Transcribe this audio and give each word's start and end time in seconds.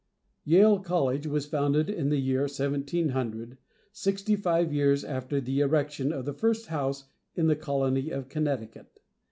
Yale 0.45 0.79
College 0.79 1.27
was 1.27 1.45
founded 1.45 1.87
in 1.87 2.09
the 2.09 2.17
year 2.17 2.41
1700, 2.41 3.59
sixty 3.91 4.35
five 4.35 4.73
years 4.73 5.03
after 5.03 5.39
the 5.39 5.59
erection 5.59 6.11
of 6.11 6.25
the 6.25 6.33
first 6.33 6.65
house 6.69 7.05
in 7.35 7.45
the 7.45 7.55
Colony 7.55 8.09
of 8.09 8.27
Connecticut. 8.27 8.99